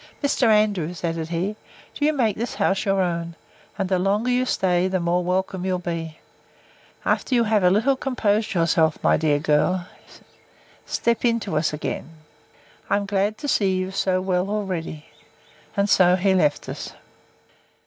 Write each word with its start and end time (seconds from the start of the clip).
Mr. 0.23 0.47
Andrews, 0.47 1.03
added 1.03 1.29
he, 1.29 1.55
do 1.93 2.03
you 2.03 2.11
make 2.11 2.35
this 2.35 2.55
house 2.55 2.85
your 2.85 3.01
own; 3.01 3.35
and 3.77 3.87
the 3.87 3.99
longer 3.99 4.31
you 4.31 4.45
stay, 4.47 4.87
the 4.87 4.99
more 4.99 5.23
welcome 5.23 5.63
you'll 5.63 5.77
be. 5.77 6.17
After 7.05 7.35
you 7.35 7.43
have 7.43 7.61
a 7.63 7.69
little 7.69 7.95
composed 7.95 8.55
yourself, 8.55 8.97
my 9.03 9.15
dear 9.15 9.37
girl, 9.37 9.87
step 10.87 11.23
in 11.23 11.39
to 11.41 11.55
us 11.55 11.71
again. 11.71 12.09
I 12.89 12.97
am 12.97 13.05
glad 13.05 13.37
to 13.37 13.47
see 13.47 13.75
you 13.77 13.91
so 13.91 14.21
well 14.21 14.49
already. 14.49 15.05
And 15.77 15.87
so 15.87 16.15
he 16.15 16.33
left 16.33 16.67
us. 16.67 16.93